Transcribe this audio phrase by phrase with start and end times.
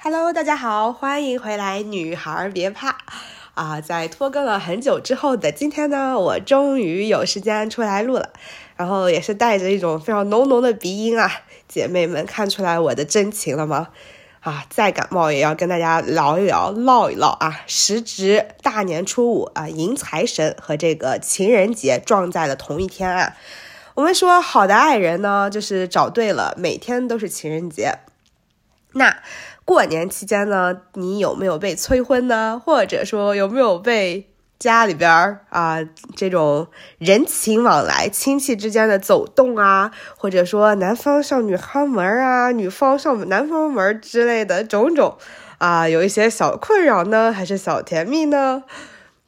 [0.00, 2.98] Hello，大家好，欢迎回来，女孩别怕
[3.54, 3.80] 啊！
[3.80, 8.30] 在拖更了很久之后的今天呢，我终于有时间出来录了，
[8.76, 11.28] 然后也是带着一种非常浓浓的鼻音啊，
[11.66, 13.88] 姐妹们看出来我的真情了吗？
[14.38, 17.62] 啊，再感冒也要跟大家聊一聊，唠一唠啊！
[17.66, 23.36] 时值大年初五啊，迎财神和这个情人节撞在了同一天啊。
[23.94, 27.98] 我们说好的爱人呢，就是找对了，每天都是情人节。
[28.92, 29.18] 那
[29.68, 32.58] 过年期间呢，你有没有被催婚呢？
[32.64, 34.26] 或者说有没有被
[34.58, 35.76] 家里边儿啊
[36.16, 45.18] 这种人情往来、亲戚之间的走动啊，或者说男方上女方门啊，女方上男方门之类的种种
[45.58, 48.62] 啊，有一些小困扰呢，还是小甜蜜呢？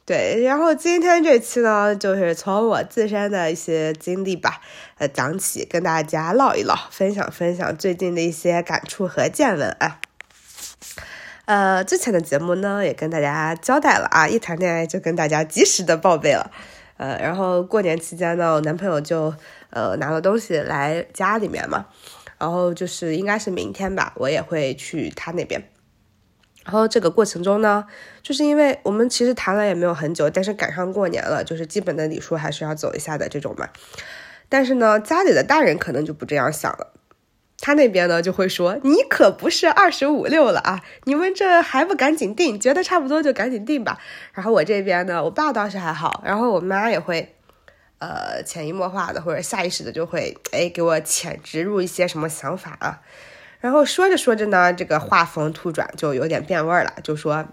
[0.07, 4.59] 对，然后今天这期呢，就是从我自身的一些经历吧，
[4.97, 9.99] 呃，讲起，跟大家唠一唠，分享分享最近的一些感触和见闻啊。
[11.45, 16.51] 呃，之前的节目呢，也跟大家交代了啊，一谈恋爱就跟大家及时的报备了。
[16.97, 19.33] 呃，然后过年期间呢，我男朋友就
[19.71, 21.87] 呃拿了东西来家里面嘛，
[22.37, 25.67] 然后就是应该是明天吧，我也会去他那边。
[26.63, 27.85] 然后这个过程中呢，
[28.21, 33.67] 就是因为我们其实谈了也没有很久，但是赶上过年了，就是基本的礼数还是要走一下的这种嘛。
[34.47, 36.93] 但是呢，家里的大人可能就不这样想了，
[37.61, 42.59] 他那边呢就会说：“你可不是二十五六了啊，你们这还不赶紧定？
[42.59, 43.99] 觉得差不多就赶紧定吧。”
[44.33, 47.35] 然后我这边呢，我爸倒是还好，然后我妈也会，
[47.99, 53.01] 呃，潜移默化的或者下意识的就会，哎，给我潜植入一些什么想法啊。
[53.59, 57.45] 然后说着说着呢，这个话锋突转，就有点变味儿了，就说，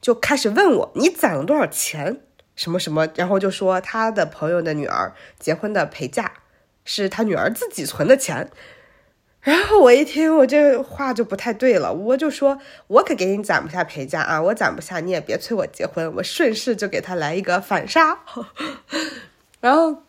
[0.00, 2.18] 就开始问我你攒了多少钱，
[2.56, 6.32] 什么什么，然后就说他的朋友的女儿结婚的陪嫁
[6.86, 8.48] 是他女儿自己存的钱。
[9.44, 18.18] 然后我一听，我这话就不太对了，我就说，我可给你攒不下陪嫁啊，我攒不下，你也别催我结婚，我顺势就给他来一个反杀，
[19.60, 20.02] 然后。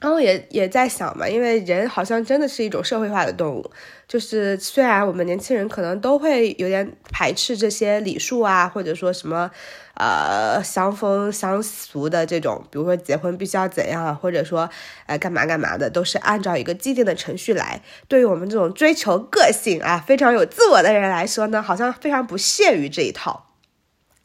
[0.00, 3.70] 然后也也在想嘛，因为人好像真的是一种社会化的动物，
[4.08, 9.50] 就是虽然我们年轻人可能都会有点排斥这些礼数啊，或者说什么，
[9.92, 14.70] 呃，相风相俗的这种，比如说结婚必须要怎样，或者说，
[15.04, 17.82] 呃，干嘛干嘛的，都是按照一个既定的程序来。
[18.08, 23.50] 对于我们这种追求个性啊，非常有自我的人来说呢，好像非常不屑于这一套。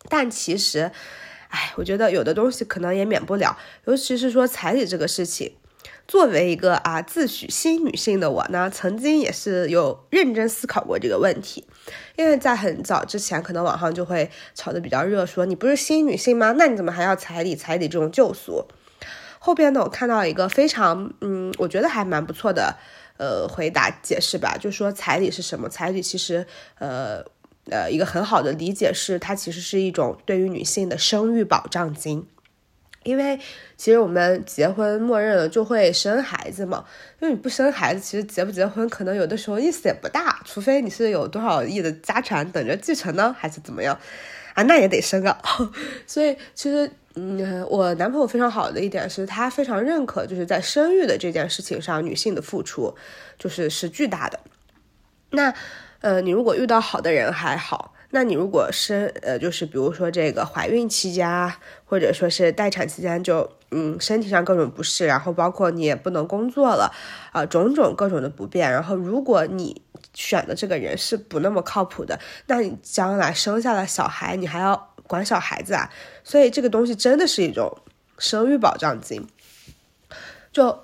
[0.08, 0.92] 但其实，
[1.50, 5.58] 哎，我觉得有的东西可能也免不了，尤其是说彩礼这个事情。
[6.08, 11.66] 作为一个啊自诩新女性的我呢，曾经也是有认真思考过这个问题，
[12.16, 16.54] 因为在很早之前，可能网上就会炒得比较热，说你不是新女性吗？
[16.58, 17.56] 那你怎么还要彩礼？
[17.56, 18.66] 彩礼这种旧俗。
[19.40, 22.78] 后边呢，我看到一个非常嗯，我觉得还蛮不错的
[23.18, 25.68] 呃回答解释吧，就说彩礼是什么？
[25.70, 26.46] 彩礼其实
[26.80, 27.24] 呃
[27.72, 32.28] 呃一个很好的理解是，它其实是一种对于女性的生育保障金。
[33.06, 33.40] 因为
[33.78, 36.84] 其实我们结婚默认了就会生孩子嘛，
[37.20, 43.98] 因为你不生孩子，其实结不结婚可能有的时候意思也不大，除非你是有多少亿的家产等着继承呢，还是怎么样
[44.56, 44.64] 啊？
[44.64, 45.40] 那也得生啊。
[46.08, 52.96] 所以其实，嗯，我男朋友非常好的一点是他非常认可，就是在生育的这件事情上，女性的付出
[53.38, 54.40] 就是是巨大的。
[55.30, 55.54] 那，
[56.02, 57.94] 呃，你如果遇到好的人还好。
[58.16, 66.90] 那你如果生呃，就是比如说这个怀孕期间啊，或者说是待产期间，就嗯身体上各种不适，然后包括你也不能工作了
[67.34, 68.72] 啊，种种各种的不便。
[68.72, 69.82] 然后如果你
[70.14, 72.18] 选的这个人是不那么靠谱的，
[72.48, 75.92] 那你将来生下了小孩，你还要管小孩子啊。
[76.24, 77.80] 所以这个东西真的是一种
[78.18, 79.28] 生育保障金，
[80.54, 80.80] 就。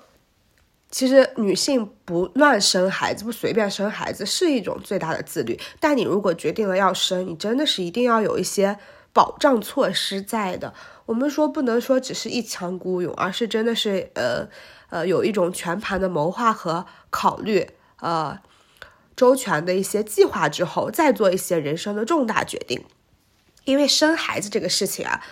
[0.92, 5.58] 其实女性不乱生孩子，不随便生孩子是一种最大的自律。
[5.80, 8.76] 但你如果决定了要生，你真的是一定要有一些
[9.10, 10.74] 保障措施在的。
[11.06, 14.46] 我们说不能说只是一腔孤勇，而是真的是呃
[14.90, 17.70] 呃有一种全盘的谋划和考虑，
[18.00, 18.38] 呃
[19.16, 22.84] 周全的一些计划之后，再做一些人生的重大决定。
[23.64, 25.22] 因为生孩子这个事情啊，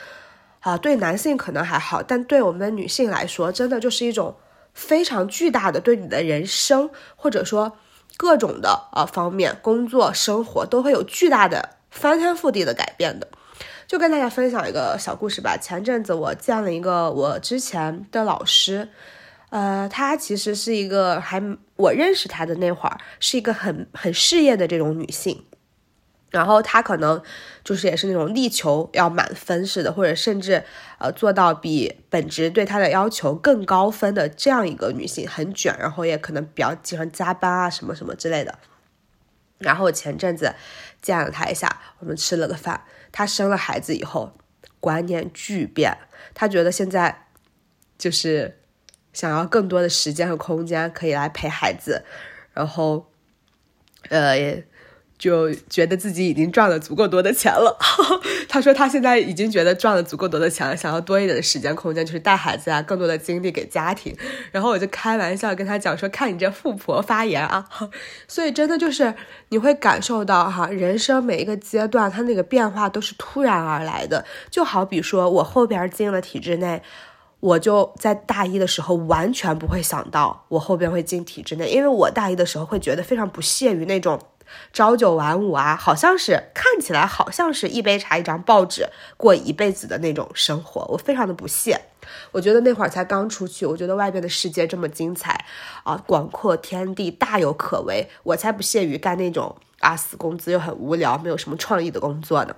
[0.60, 4.36] 啊对男性可能还好，但对我们女性来说，真的就是一种。
[4.74, 7.76] 非常巨大的对你的人生，或者说
[8.16, 13.28] 各种的呃方面，工作生活都会有巨大的翻天覆地的改变的。
[13.86, 15.56] 就跟大家分享一个小故事吧。
[15.56, 18.88] 前阵子我见了一个我之前的老师，
[19.48, 21.42] 呃，她其实是一个还
[21.74, 25.44] 我认识她的那会儿是一个很很事业的这种女性。
[26.30, 27.20] 然后她可能
[27.64, 30.62] 就是也是那种力求要满分似的，或者甚至
[30.98, 38.58] 呃做到比本职对她的要求更高分的这样一个女性，很卷，然后也可能比较经常加班啊什么什么之类的。
[39.58, 40.54] 然后我前阵子
[41.02, 42.84] 见了他一下，我们吃了个饭。
[43.12, 44.32] 他生了孩子以后，
[44.78, 45.98] 观念巨变。
[46.32, 47.26] 他觉得现在
[47.98, 48.60] 就是
[49.12, 52.04] 想要更多的时间和空间可以来陪孩子，
[52.54, 53.10] 然后，
[54.08, 54.64] 呃也。
[55.20, 57.76] 就觉得自己已经赚了足够多的钱了。
[58.48, 64.16] 他说他现在已经觉得赚了足够多的钱，想要多一点的时间空间，就是带孩子啊，更多的精力给家庭。
[64.50, 67.68] 然后我就开玩笑跟他讲说：“看你这富婆发言啊！”
[68.26, 69.14] 所以真的就是
[69.50, 74.24] 你会感受到哈，人生每一个阶段它那个变化都是突然而来的。
[74.50, 76.82] 就好比说我后边进了体制内，
[77.40, 84.18] 我就在大一的时候完全不会想到我后边会进体制内，因为我大一的时候会觉得非常不屑于那种。
[84.72, 91.80] 朝九晚五啊，好像是看起来好像是一杯茶一张报纸过一辈子的那种生活，我非常的不屑。
[92.32, 95.44] 我觉得那会儿才刚出去，我觉得外边的世界这么精彩
[95.84, 102.56] 啊，广阔天地大有可为，我才不屑于干那种啊死工资又很无聊、没有什么创意的工作呢。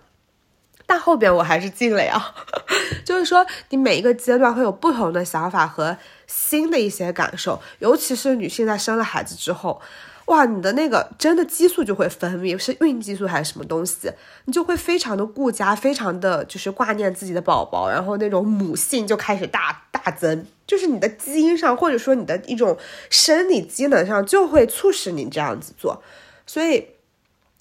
[0.87, 2.35] 但后边我还是进了呀，
[3.05, 5.97] 就是说你每一个阶段会有不同的想法和
[6.34, 9.82] 新的一些感受，尤其是女性在生了孩子之后。
[10.26, 14.08] 哇，你的那个真的激素就会分泌，是孕激素还是什么东西？
[14.44, 22.79] 你就会非常的顾家，非常的就是挂念自己的宝宝，然后那种母性就开始大大增，就是你的基因上或者说你的一种
[23.11, 26.00] 生理机能上就会促使你这样子做，
[26.46, 26.87] 所以。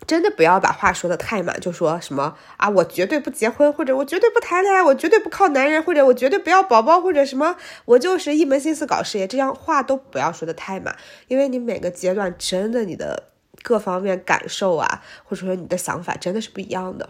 [0.07, 7.55] 真的不要把话说的太满，就说什么啊，我绝对不结婚，或者我绝对不谈恋爱，我绝对不靠男人，或者我绝对不要宝宝，或者什么，
[7.85, 13.29] 我就是一门心思搞事业，这样话都不要说的太满，因为你每个阶段真的你的
[13.61, 17.09] 各方面感受啊，或者说你的想法真的是不一样的，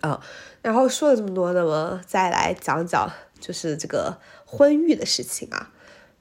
[0.00, 0.18] 嗯，
[0.62, 3.08] 然后说了这么多呢，我再来讲讲
[3.38, 5.70] 就是这个婚育的事情啊，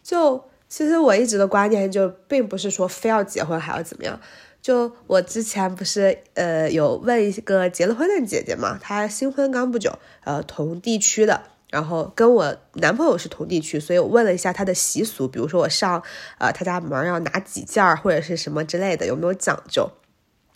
[0.03, 4.19] 就其实我一直的观念就并不是说非要结婚还要怎么样。
[4.63, 16.01] 就我之前不是呃有问一个结了婚的姐姐嘛，她新婚刚不久，呃同地区的，然后跟我男朋友是同地区，所以我问了一下她的习俗，比如说我上
[16.37, 19.91] 呃她家门要拿几件儿或者是什么之类的，有没有讲究？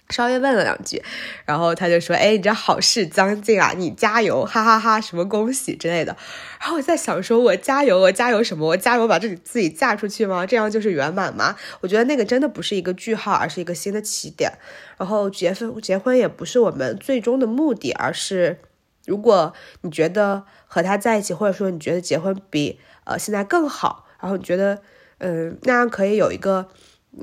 [0.10, 1.04] 稍微问了两句，
[1.46, 6.16] 然后他就说：“哎，你这好事将近啊，你加油，哈哈哈，什么恭喜之类的。”
[6.60, 8.66] 然后我在想，说我加油，我加油什么？
[8.68, 10.46] 我加油把自己自己嫁出去吗？
[10.46, 11.56] 这样就是圆满吗？
[11.82, 14.54] 我觉得那个真的不是一个句号，而是一个新的起点。
[14.98, 18.60] 然后结婚结婚也不是我们最终的目的，而是
[19.06, 24.82] 如果你觉得和他在一起，或者说你觉得结婚比呃现在更好，然后你觉得
[25.18, 26.70] 嗯那样可以有一个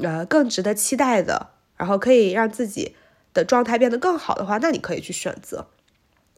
[0.02, 1.53] 呃更值得期待的。
[1.76, 2.94] 然后可以让自己
[3.32, 5.66] 的状态变得更好的话，那你可以去选择，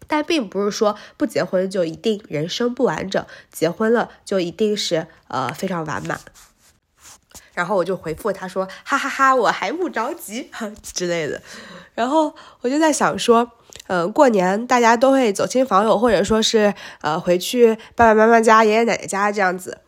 [0.06, 6.20] 但并不是说不结婚就一定人生不完整，结婚了就一定是呃非常完满。
[7.52, 11.40] 然后我就回复他说：“哈哈哈，我还不着急哈 之类的。”
[11.94, 13.50] 然后我就在想说，
[13.86, 19.78] 呃，过年大家都会走亲访友，或者说是呃回去爸爸妈妈家、爷爷奶奶家这样子。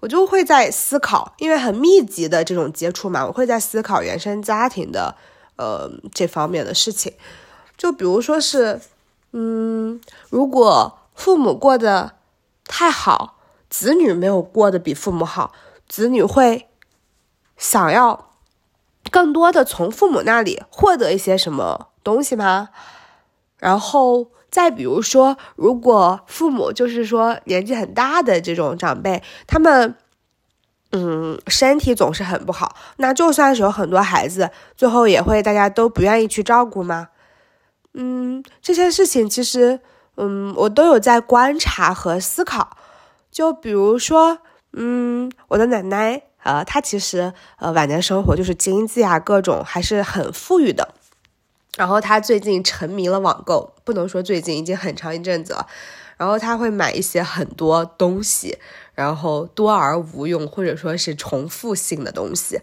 [0.00, 5.16] 我就会在思考，因为很密集的这种接触嘛，我会在思考原生家庭的，
[5.56, 7.12] 呃，这方面的事情。
[7.76, 8.80] 就比如说是，
[9.32, 10.00] 嗯，
[10.30, 12.12] 如果父母过得
[12.64, 15.52] 太好，子女没有过得比父母好，
[15.88, 16.68] 子女会
[17.56, 18.30] 想要
[19.10, 22.68] 更多的从父母那里获得一些什么东西吗？
[23.58, 24.28] 然后。
[24.50, 29.94] 再比如说，如果父母就是说年纪很大的这种长辈，他们，
[30.92, 37.08] 嗯，身体总是很不好，那就算是有很多孩子，最后也会大家都不愿意去照顾吗？
[37.94, 39.80] 嗯，这些事情其实，
[40.16, 42.76] 嗯，我都有在观察和思考。
[43.30, 44.38] 就比如说，
[44.72, 50.94] 嗯，我的奶奶，呃，她其实，呃，晚年生活就是经济啊，各种还是很富裕的。
[51.78, 55.66] 然后他最近沉迷了网购，不能说最近，已经很长一阵子了。
[56.16, 58.58] 然后他会买一些很多东西，
[58.92, 62.60] 然后多而无用或者说是重复性的东西，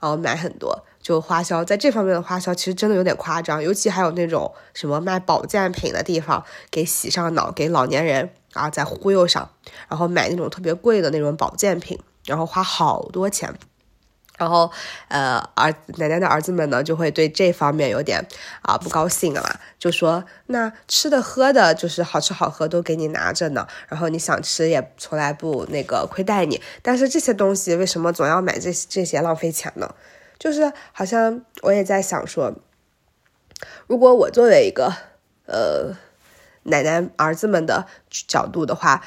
[0.00, 3.62] 然后买很多，就花销在这方面的花销其实真的有点夸张。
[3.62, 9.50] 尤其还有那种什么卖保健品的地方，给洗上脑，给老年人啊在忽悠上，
[9.90, 13.54] 然后买那种特别贵的那种保健品，然后花好多钱。
[14.38, 14.70] 然后，
[15.08, 18.24] 呃，儿奶奶的儿子们呢，就会对这方面有点
[18.62, 29.92] 啊不高兴了，就说那吃的喝的，就是好吃好喝都给你拿着呢，然后你想吃也从来不那个亏待你，但是这些东西为什么总要买这这些浪费钱呢？
[30.38, 32.54] 就是好像我也在想说，
[33.88, 34.94] 如果我作为一个
[35.46, 35.96] 呃
[36.62, 39.04] 奶奶儿子们的角度的话。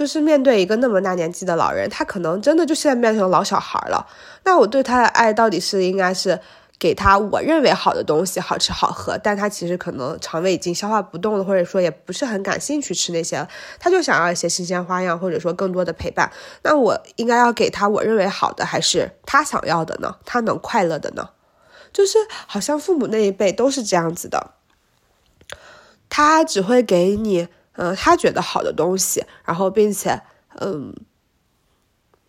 [0.00, 4.06] 就是面对一个那么大年纪的老人，他可能真的就现在变成老小孩了。
[4.44, 6.40] 那我对他的爱到底是应该是
[6.78, 13.46] 给他我认为好的东西，好吃好喝，但他其实可能肠胃已经消化不动了，或者说也不是很感兴趣吃那些，
[13.78, 16.32] 他就想要一些新鲜花样，或者说更多的陪伴。
[16.62, 20.16] 那我应该要给他我认为好的，还是他想要的呢？
[20.24, 21.28] 他能快乐的呢？
[21.92, 22.16] 就是
[22.46, 24.52] 好像父母那一辈都是这样子的，
[26.08, 27.48] 他只会给你，
[27.80, 30.20] 嗯，他觉得好的东西，然后并且，
[30.60, 30.94] 嗯，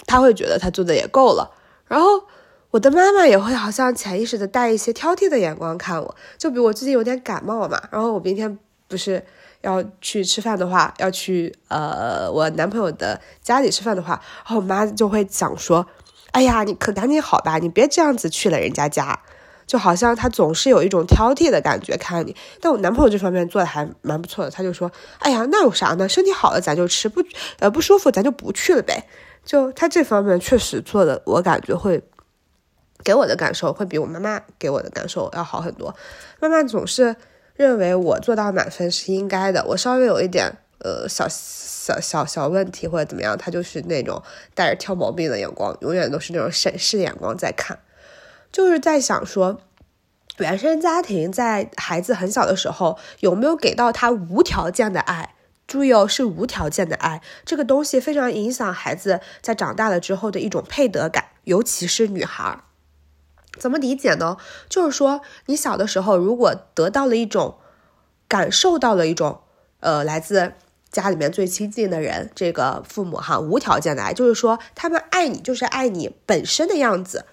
[0.08, 1.52] 他会觉得他做的也够了，
[1.88, 2.24] 然后。
[2.72, 9.22] 我的妈妈也会好像潜意识的带一些挑剔的眼光看我，就比如我最近有点感冒嘛，然后我明天不是
[9.60, 14.12] 要去吃饭的话，要去呃我男朋友的家里吃饭的话，
[14.46, 15.86] 然后我妈就会讲说，
[16.32, 19.20] 哎呀，你可赶紧好吧，你别这样子去了人家家，
[19.72, 22.36] 就好像他总是有一种挑剔的感觉看你。
[22.60, 26.10] 但我男朋友这方面做的还蛮不错的，他就说，哎呀，那有啥呢？
[26.10, 27.24] 身体好了咱就吃，不
[27.60, 29.06] 呃不舒服咱就不去了呗。
[29.46, 32.04] 就他这方面确实做的，我感觉会。
[33.04, 35.96] 给我的感受会比我妈妈给我的感受要好很多。
[36.40, 37.16] 妈妈总是
[37.56, 44.22] 认为我做到满分是应该的，我稍微有一点呃小小小小问题或者怎么样，她就是那种
[44.54, 47.80] 带着挑毛病的眼光，永远都是那种审视的眼光在看。
[48.52, 49.62] 就是在想说，
[50.38, 55.36] 原生家庭在孩子很小的时候有没有给到他无条件的爱？
[55.68, 62.60] 注意哦，是无条件的爱，这个东西非常影响孩子在长大了之后的一种配得感，尤其是女孩。
[63.58, 64.36] 怎么理解呢？
[64.68, 67.58] 就是说，你小的时候如果得到了一种，
[68.28, 69.42] 感受到了一种，
[69.80, 70.54] 呃，来自
[70.90, 77.26] 家里面最亲近的人，这个父母哈，无条件的爱，就是说他们爱你，就是爱你本身的样子，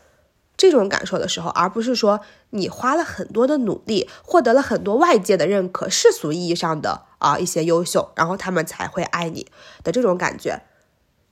[0.59, 9.47] 这种感受的时候，而不是说你花了很多的努力，获得了很多外界的认可，世俗意义上的啊一些优秀，然后他们才会爱你
[9.83, 10.61] 的这种感觉。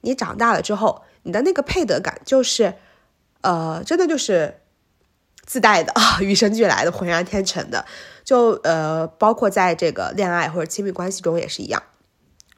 [0.00, 2.74] 你长大了之后，你的那个配得感就是，
[3.42, 4.60] 呃，真的就是。
[5.46, 7.86] 自带的啊， 与生俱来的，浑然天成的，
[8.24, 11.80] 就呃，包括在这个恋爱或者亲密关系中也是一样。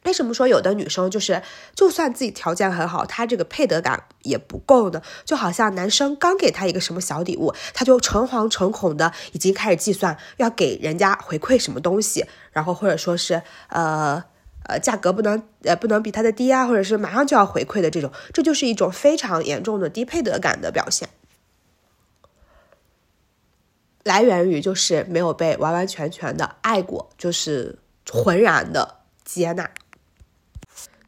[0.04, 1.42] 为什么说有的女生就是，
[1.74, 5.02] 就算自己条件很好，她这个配得感也不够呢？
[5.24, 14.24] 就好像男生刚给她一个什么小礼物，她就诚惶诚恐的已经开始计算要给人家回馈什么东西，然后或者说是呃
[14.66, 21.08] 呃价格不能呃不能比他的低啊，或者是马上就要回馈的这种，这就是一种非常严重的低配得感的表现。
[24.04, 27.78] 来源于就是没有被完完全全的爱过，就是
[28.10, 29.68] 浑然的接纳。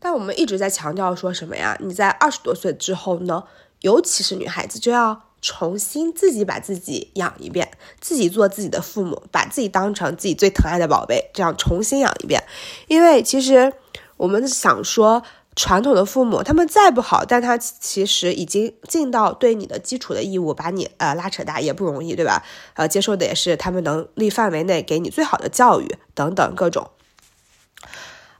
[0.00, 1.76] 但我们一直在强调说什么呀？
[1.78, 3.44] 你在二十多岁之后呢，
[3.82, 12.42] 尤其是女孩子，就要重新自己把自己养一遍，自己做自己的父母，把自己当成自己最疼爱的宝贝，这样重新养一遍。
[12.88, 13.72] 因为其实
[14.16, 15.22] 我们想说。
[15.56, 22.44] 传统的父母，他们再不好，但他其实已经尽到对你的基础的义务，把你呃拉扯大也不容易，对吧？
[22.74, 26.88] 呃，接受的也是他们能力范围内给你最好的教育等等各种。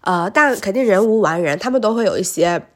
[0.00, 2.68] 呃，但肯定人无完人，他们都会有一些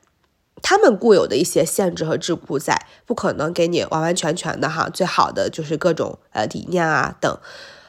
[0.62, 7.38] 他们固有的一些限制和桎梏在，不可能给你完完全全的哈最好的就是各种呃理念啊等。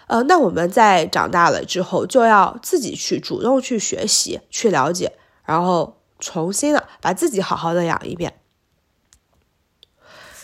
[0.08, 5.14] 呃，那我们在长大了之后，就要自己去主动去学习，去了解，
[5.44, 6.02] 然后。
[6.18, 8.40] 重新的把自己好好的养一遍，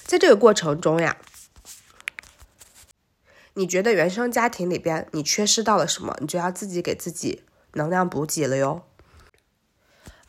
[0.03, 1.15] 在这个过程中呀，
[3.53, 7.41] 你觉得原生家庭里边你缺失到了什么，你就要自己给自己
[7.73, 8.81] 能量补给了哟。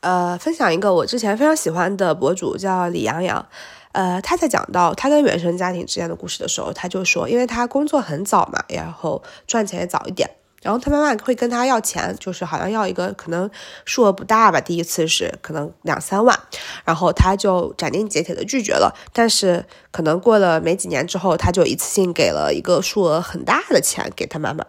[0.00, 3.46] 呃，分享一个我之前非常喜欢的博主叫李阳阳，
[3.92, 10.28] 呃，他在讲到他跟原生家庭之间的故事的时候，他就说，因为他工作很早嘛，然后赚钱也早一点。
[10.61, 13.50] 然后他妈妈会跟他要钱，就是好像要一个可能
[13.84, 16.38] 数额不大吧，第一次是可能两三万，
[16.84, 18.94] 然后他就斩钉截铁的拒绝了。
[19.12, 24.64] 但是可能过了没几年之后，他就一次性给了一个数额很大的钱给他妈妈。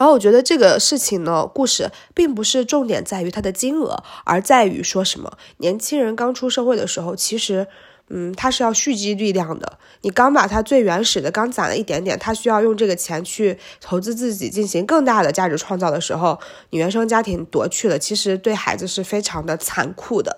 [0.00, 7.66] 然后我觉得这个事情呢，故事并不是重点在于它的金额，而在于说什么年轻人刚出社会的时候，其实。
[8.12, 9.78] 嗯，他是要蓄积力量的。
[10.00, 16.36] 你刚把他最原始的刚攒了一点点，他需要用这个钱去投资自己，进行更大的价值创造的时候，
[16.70, 20.36] 你原生家庭夺去了，其实对孩子是非常的残酷的。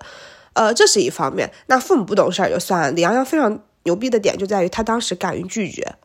[0.53, 1.51] 呃，这是一方面。
[1.65, 2.91] 那父母不懂事儿就算了。
[2.91, 5.95] 李阳洋非常牛逼的点就在于他当时敢于拒绝，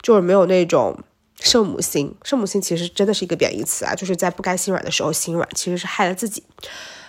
[0.00, 0.96] 就是没有那种
[1.40, 2.14] 圣母心。
[2.22, 6.44] 圣母心其实真的是一个贬义词啊，就是在不该心软的时候心软，其实是害了自己。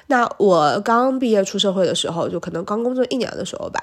[0.07, 3.79] 那我刚毕业出社会的时候，就可能刚工作一年的时候吧，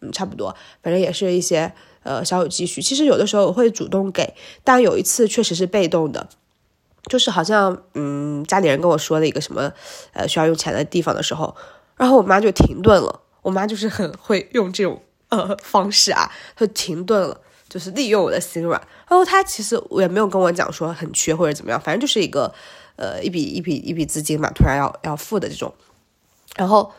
[0.00, 1.72] 嗯，差不多，反正也是一些
[2.02, 2.82] 呃小有积蓄。
[2.82, 4.34] 其实有的时候我会主动给，
[4.64, 6.28] 但有一次确实是被动的，
[7.10, 9.72] 就是好像嗯家里人跟我说了一个什么
[10.12, 11.54] 呃需要用钱的地方的时候，
[11.96, 13.20] 然后我妈就停顿了。
[13.42, 17.40] 我妈就是很会用这种呃方式啊，她停顿了，
[17.72, 18.78] 就是利用我的心软。
[19.08, 22.52] 然后他其实我也没有跟我讲说很缺或者怎么样，反正就是一个
[22.96, 25.72] 呃一笔一笔一笔资金嘛，突然要要付的这种。
[26.54, 26.92] 然后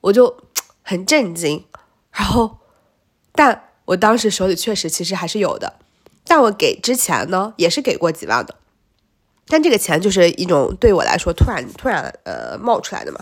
[0.00, 0.36] 我就
[0.82, 1.64] 很震惊，
[2.12, 2.58] 然后
[3.32, 5.74] 但我当时手里确实其实还是有的，
[6.24, 8.54] 但我给之前呢也是给过几万的，
[9.48, 13.18] 但这个钱就是一种对我来说突然突然呃冒出来的嘛。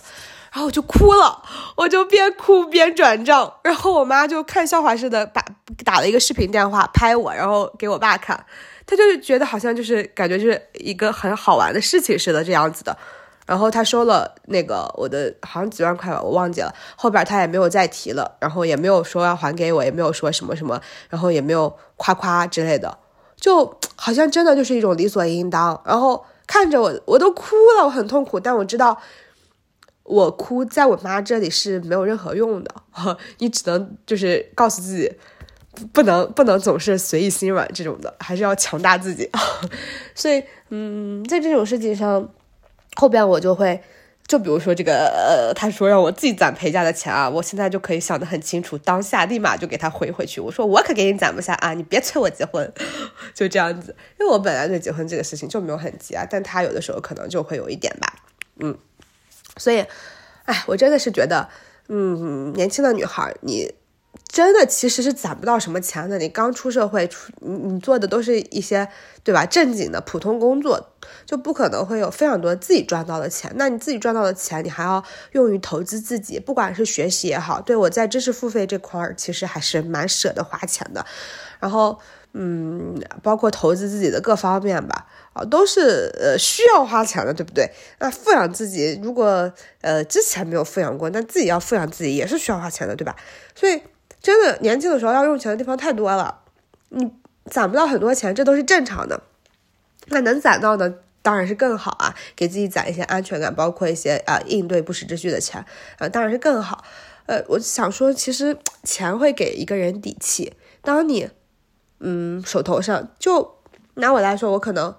[0.52, 1.42] 然后我就哭了，
[1.76, 5.42] 我就边哭边转账，然后我妈就看笑话似的把
[5.82, 8.44] 打了一个视频电话拍我，然后给我爸看，
[8.84, 12.94] 他就是觉得好像就是感觉就是一个很好玩的事情似的这样子的，
[13.46, 20.78] 然后他收了那个我的好像几万块吧，我忘记了，后边他也没有再提了，然后也没有说要还给我，也没有说什么什么，
[21.08, 22.98] 然后也没有夸夸之类的，
[23.36, 29.00] 就好像真的就是一种理所应当，然后看着我我都哭了，我很痛苦，但我知道。
[30.04, 32.74] 我哭在我妈这里是没有任何用的，
[33.38, 35.12] 你只能就是告诉自己，
[35.92, 39.30] 不能不能总是随意心软这种的，还是要强大自己。
[40.14, 42.28] 所以，嗯，在这种事情上，
[42.96, 43.80] 后边我就会，
[44.26, 52.70] 就比如说这个，呃，他说让我自己攒陪嫁的钱啊，我现在就可以想得很清楚，当下立马就给他回回去，我说我可给你攒不下啊，你别催我结婚，
[53.32, 58.12] 就这样子，因为我本来对结婚这个事情就没有很急啊，但他有的时候可能就会有一点吧，
[58.58, 58.76] 嗯。
[59.56, 59.84] 所以，
[60.44, 61.48] 哎，我真的是觉得，
[61.88, 63.74] 嗯，年轻的女孩，你
[64.28, 66.18] 真的其实是攒不到什么钱的。
[66.18, 68.88] 你刚出社会，出你你做的都是一些，
[69.22, 69.44] 对吧？
[69.44, 70.94] 正经的普通工作，
[71.26, 73.52] 就不可能会有非常多自己赚到的钱。
[73.56, 81.04] 那你自己赚到的钱，你还要用于投资自己，不管是学习也好，对我在知识付费这块儿，其实还是蛮舍得花钱的。
[81.62, 81.96] 然后。
[82.34, 87.70] 嗯，包括投资自己的各方面吧，啊，都是呃需要花钱的，对不对？
[87.98, 89.52] 那富养自己，如果
[89.82, 93.14] 呃之前没有富养过，那自己要富养自己也是需要花钱的，对吧？
[93.54, 93.82] 所以
[94.22, 96.38] 真的年轻的时候要用钱的地方太多了，
[96.88, 97.12] 你
[97.50, 99.24] 攒不到很多钱，这都是正常的。
[100.06, 105.62] 那能攒到的当然是更好啊，给自己攒一些安全感，包括一些啊应对不时之需的钱，
[105.98, 106.82] 呃，当然是更好。
[107.26, 111.28] 呃，我想说，其实钱会给一个人底气，当你。
[112.02, 113.56] 嗯，手头上就
[113.94, 114.92] 拿我来说，我可能，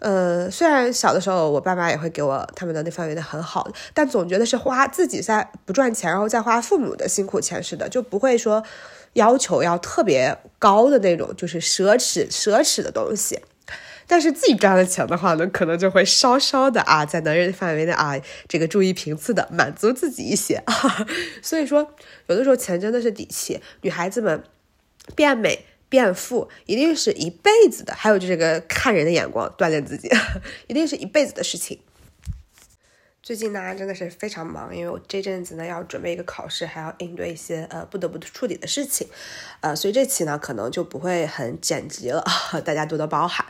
[0.00, 8.62] 呃，虽然小的时候我爸妈也会给我他们的那方面的很好的，但总觉得是花自己在不赚钱，然后再花父母的辛苦钱似的，就不会说
[9.14, 13.40] 要求要特别高的那种，就是奢侈奢侈的东西。
[14.06, 20.62] 但是自己赚了钱的话呢，可能就会稍稍的啊，在能力范围内啊，这个注意频次的满足自己一些。
[21.40, 21.90] 所以说，
[22.26, 24.44] 有的时候钱真的是底气，女孩子们
[25.14, 25.64] 变美。
[25.94, 30.10] 变富一定是一辈子的，还有就是个看人的眼光，锻炼自己，
[30.66, 31.78] 一定是一辈子的事情。
[33.22, 39.06] 最近呢，真的是非常忙，因为我这阵子呢要准备一个考试，还要应对一些呃不得不处理的事情，
[39.60, 42.24] 呃，所以这期呢可能就不会很剪辑了，
[42.66, 43.46] 大家多多包涵。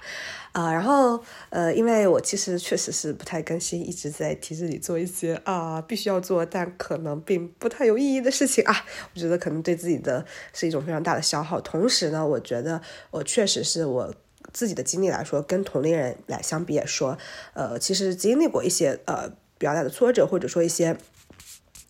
[0.54, 8.72] 啊，然后呃，因为我其实确实是不太更新，一直在体制里做一些啊必须要做但可能并不太有意义的事情啊，
[9.12, 11.60] 我觉得可能对自己的是一种非常大的消耗。
[11.60, 14.14] 同时呢，我觉得我确实是我
[14.52, 17.18] 自己的经历来说，跟同龄人来相比也说，
[17.54, 20.96] 呃，其实经历过一些呃比较大的挫折，或者说一些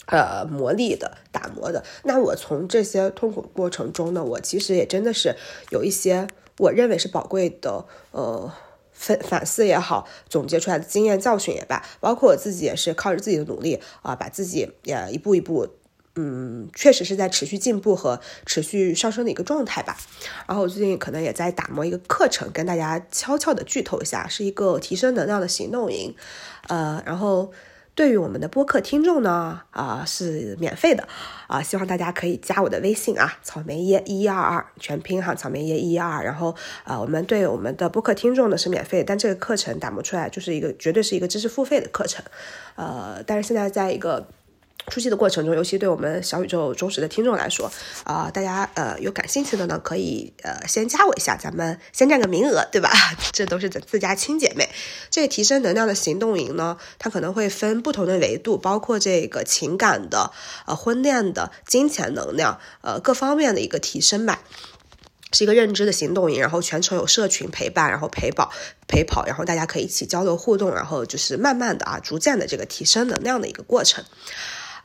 [0.06, 1.84] 呃磨砺的打磨的。
[2.04, 5.36] 那我从这些痛苦过程中呢，我其实也真的是
[5.70, 6.26] 有一些。
[6.58, 8.52] 我认为是宝贵的，呃，
[8.92, 15.68] 反反思也好，总结出来的经验教训也罢，包括我自己也是靠着自己的努力啊，把自己也一步一步，
[16.14, 19.96] 嗯，确实是在持续进步和持续上升的一个状态吧。
[20.46, 26.14] 然后我最近可能也在打磨一个课程，跟大家悄悄的剧透一下，是一个提升能量的行动营，
[26.68, 27.52] 呃，然后。
[27.94, 31.06] 对于我们的播客听众呢，啊是免费的，
[31.46, 42.24] 啊希望大家可以加我的微信啊，草莓耶一一二二全拼哈，草莓耶一一二二，然后啊我们对我们的播客听众呢是免费，但这个课程打磨出来就是一个绝对是一个知识付费的课程，
[42.74, 44.26] 呃，但是现在在一个。
[44.88, 47.72] 初期的过程中，尤其对我们小宇宙忠实的听众来说，
[48.04, 52.90] 啊，大家呃有感兴趣的呢，可以呃先加我一下，咱们先占个名额，对吧？
[53.32, 54.68] 这都是咱自家亲姐妹。
[55.10, 60.32] 这个提升能量的行动营呢，它可能会分不同的维度，包括这个情感的、
[60.66, 64.40] 呃婚恋的、金钱能量，呃各方面的一个提升吧。
[65.32, 68.52] 是一个认知的行动营，然后全程有社群陪伴，然后陪跑
[68.86, 74.04] 陪跑，然后大家可以一起交流互动，然后就是慢慢的啊，逐渐的这个提升能量的一个过程。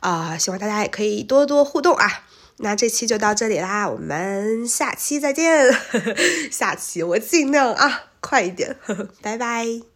[0.00, 2.24] 啊，希望大家也可以多多互动啊！
[2.62, 5.70] 那这期就到这里啦，我们下期再见。
[6.52, 9.89] 下期我尽量啊，快一点，呵 呵拜拜。